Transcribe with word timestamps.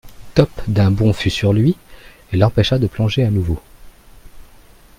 Top 0.33 0.49
d’un 0.67 0.89
bond 0.89 1.13
fut 1.13 1.29
sur 1.29 1.53
lui, 1.53 1.77
et 2.33 2.37
l’empêcha 2.37 2.79
de 2.79 2.87
plonger 2.87 3.23
à 3.23 3.29
nouveau 3.29 3.59